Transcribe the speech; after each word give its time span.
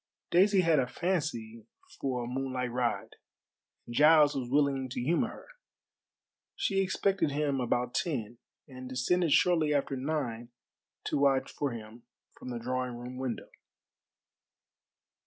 Daisy 0.31 0.61
had 0.61 0.79
a 0.79 0.87
fancy 0.87 1.67
for 1.99 2.23
a 2.23 2.27
moonlight 2.27 2.71
ride, 2.71 3.17
and 3.85 3.93
Giles 3.93 4.33
was 4.35 4.49
willing 4.49 4.89
to 4.89 4.99
humor 4.99 5.27
her. 5.27 5.47
She 6.55 6.81
expected 6.81 7.29
him 7.29 7.61
about 7.61 7.93
ten, 7.93 8.39
and 8.67 8.89
descended 8.89 9.31
shortly 9.31 9.75
after 9.75 9.95
nine 9.95 10.49
to 11.03 11.19
watch 11.19 11.51
for 11.51 11.69
him 11.69 12.01
from 12.33 12.49
the 12.49 12.57
drawing 12.57 12.95
room 12.97 13.17
window. 13.17 13.51